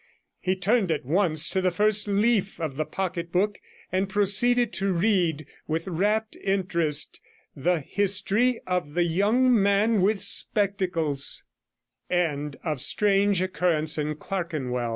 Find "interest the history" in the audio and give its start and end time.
6.37-8.61